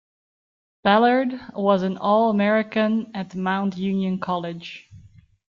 Ballard 0.83 1.29
was 1.53 1.83
an 1.83 1.95
All-American 1.97 3.11
at 3.13 3.35
Mount 3.35 3.77
Union 3.77 4.17
College. 4.17 4.89